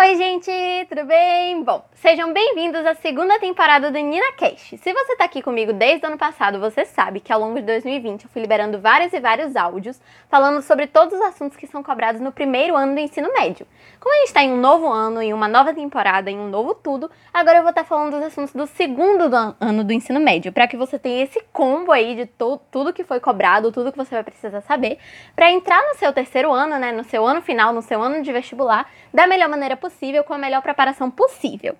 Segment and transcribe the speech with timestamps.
[0.00, 0.48] Oi, gente,
[0.88, 1.64] tudo bem?
[1.64, 4.74] Bom, sejam bem-vindos à segunda temporada do Nina Cash.
[4.80, 7.62] Se você tá aqui comigo desde o ano passado, você sabe que ao longo de
[7.62, 10.00] 2020 eu fui liberando vários e vários áudios
[10.30, 13.66] falando sobre todos os assuntos que são cobrados no primeiro ano do ensino médio.
[13.98, 16.76] Como a gente tá em um novo ano, em uma nova temporada, em um novo
[16.76, 20.20] tudo, agora eu vou estar tá falando dos assuntos do segundo do ano do ensino
[20.20, 22.26] médio, para que você tenha esse combo aí de
[22.70, 24.98] tudo que foi cobrado, tudo que você vai precisar saber,
[25.34, 28.32] para entrar no seu terceiro ano, né, no seu ano final, no seu ano de
[28.32, 31.74] vestibular, da melhor maneira possível possível com a melhor preparação possível.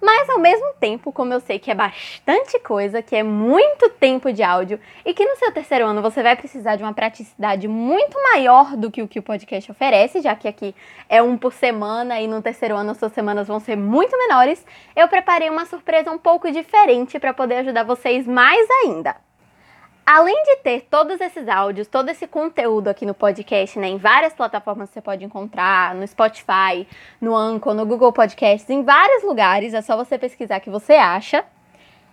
[0.00, 4.32] Mas ao mesmo tempo, como eu sei que é bastante coisa, que é muito tempo
[4.32, 8.20] de áudio e que no seu terceiro ano você vai precisar de uma praticidade muito
[8.20, 10.74] maior do que o que o podcast oferece, já que aqui
[11.08, 14.66] é um por semana e no terceiro ano as suas semanas vão ser muito menores,
[14.96, 19.14] eu preparei uma surpresa um pouco diferente para poder ajudar vocês mais ainda.
[20.04, 24.34] Além de ter todos esses áudios, todo esse conteúdo aqui no podcast, né, em várias
[24.34, 26.88] plataformas que você pode encontrar, no Spotify,
[27.20, 31.44] no Anchor, no Google Podcasts, em vários lugares, é só você pesquisar que você acha.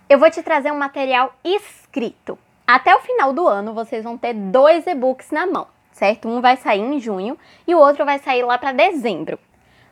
[0.08, 2.38] Eu vou te trazer um material escrito.
[2.64, 6.28] Até o final do ano, vocês vão ter dois e-books na mão, certo?
[6.28, 9.36] Um vai sair em junho e o outro vai sair lá para dezembro.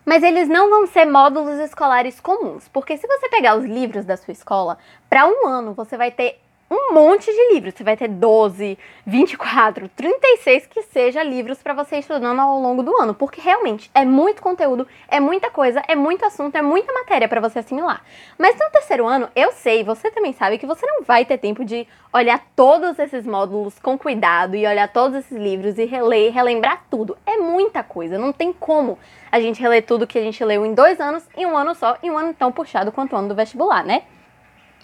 [0.05, 4.17] Mas eles não vão ser módulos escolares comuns, porque se você pegar os livros da
[4.17, 4.79] sua escola,
[5.11, 6.41] para um ano você vai ter
[6.71, 7.75] um monte de livros.
[7.75, 12.95] Você vai ter 12, 24, 36 que seja livros para você estudando ao longo do
[12.97, 17.29] ano, porque realmente é muito conteúdo, é muita coisa, é muito assunto, é muita matéria
[17.29, 18.03] para você assimilar.
[18.37, 21.65] Mas no terceiro ano, eu sei, você também sabe que você não vai ter tempo
[21.65, 26.85] de olhar todos esses módulos com cuidado e olhar todos esses livros e reler, relembrar
[26.91, 27.17] tudo.
[27.27, 28.99] É muita coisa, não tem como
[29.31, 31.97] a gente reler tudo que a gente leu em dois anos, em um ano só,
[32.03, 34.03] em um ano tão puxado quanto o ano do vestibular, né?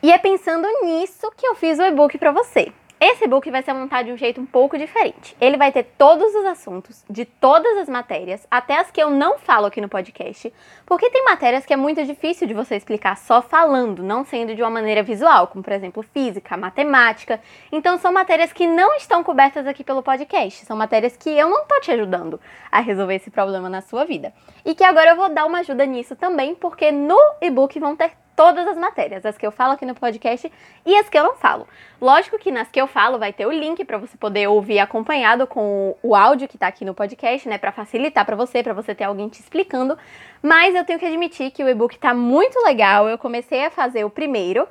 [0.02, 2.72] E é pensando nisso que eu fiz o e-book para você.
[3.06, 5.36] Esse e-book vai ser montado de um jeito um pouco diferente.
[5.40, 9.36] Ele vai ter todos os assuntos de todas as matérias, até as que eu não
[9.36, 10.50] falo aqui no podcast,
[10.86, 14.62] porque tem matérias que é muito difícil de você explicar só falando, não sendo de
[14.62, 17.40] uma maneira visual, como por exemplo física, matemática.
[17.70, 21.66] Então são matérias que não estão cobertas aqui pelo podcast, são matérias que eu não
[21.66, 22.40] tô te ajudando
[22.72, 24.32] a resolver esse problema na sua vida.
[24.64, 28.12] E que agora eu vou dar uma ajuda nisso também, porque no e-book vão ter
[28.36, 30.50] todas as matérias, as que eu falo aqui no podcast
[30.84, 31.66] e as que eu não falo.
[32.00, 35.46] Lógico que nas que eu falo vai ter o link para você poder ouvir acompanhado
[35.46, 38.94] com o áudio que tá aqui no podcast, né, para facilitar para você, para você
[38.94, 39.96] ter alguém te explicando.
[40.42, 43.08] Mas eu tenho que admitir que o e-book tá muito legal.
[43.08, 44.68] Eu comecei a fazer o primeiro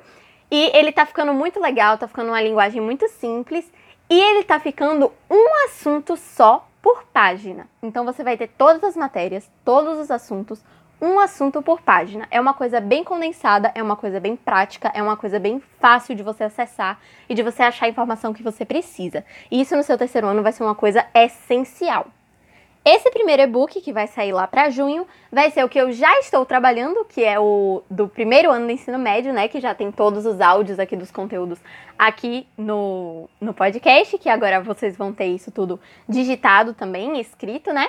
[0.50, 3.70] e ele tá ficando muito legal, tá ficando uma linguagem muito simples
[4.08, 7.66] e ele tá ficando um assunto só por página.
[7.82, 10.62] Então você vai ter todas as matérias, todos os assuntos,
[11.04, 12.26] um assunto por página.
[12.30, 16.14] É uma coisa bem condensada, é uma coisa bem prática, é uma coisa bem fácil
[16.14, 16.98] de você acessar
[17.28, 19.24] e de você achar a informação que você precisa.
[19.50, 22.06] E isso no seu terceiro ano vai ser uma coisa essencial.
[22.84, 26.18] Esse primeiro e-book, que vai sair lá para junho, vai ser o que eu já
[26.18, 29.48] estou trabalhando, que é o do primeiro ano do ensino médio, né?
[29.48, 31.58] Que já tem todos os áudios aqui dos conteúdos
[31.98, 37.88] aqui no, no podcast, que agora vocês vão ter isso tudo digitado também, escrito, né?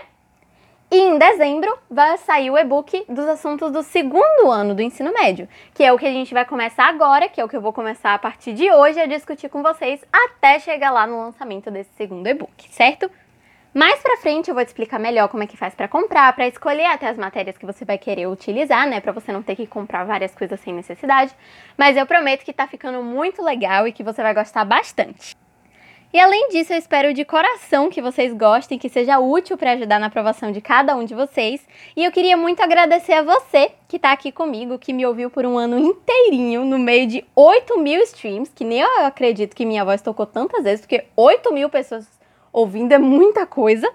[0.91, 5.49] E em dezembro vai sair o e-book dos assuntos do segundo ano do ensino médio,
[5.73, 7.73] que é o que a gente vai começar agora, que é o que eu vou
[7.73, 11.89] começar a partir de hoje a discutir com vocês até chegar lá no lançamento desse
[11.97, 13.09] segundo e-book, certo?
[13.73, 16.47] Mais pra frente eu vou te explicar melhor como é que faz para comprar, para
[16.47, 19.67] escolher até as matérias que você vai querer utilizar, né, para você não ter que
[19.67, 21.35] comprar várias coisas sem necessidade,
[21.77, 25.35] mas eu prometo que tá ficando muito legal e que você vai gostar bastante.
[26.15, 29.99] E além disso, eu espero de coração que vocês gostem, que seja útil para ajudar
[29.99, 31.67] na aprovação de cada um de vocês.
[31.93, 35.45] E eu queria muito agradecer a você que está aqui comigo, que me ouviu por
[35.45, 39.83] um ano inteirinho, no meio de 8 mil streams, que nem eu acredito que minha
[39.83, 42.07] voz tocou tantas vezes, porque 8 mil pessoas
[42.53, 43.91] ouvindo é muita coisa.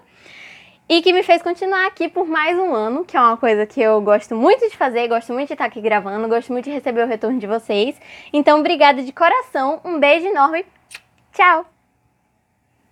[0.87, 3.81] E que me fez continuar aqui por mais um ano, que é uma coisa que
[3.81, 7.03] eu gosto muito de fazer, gosto muito de estar aqui gravando, gosto muito de receber
[7.03, 7.99] o retorno de vocês.
[8.31, 10.63] Então, obrigada de coração, um beijo enorme,
[11.33, 11.70] tchau!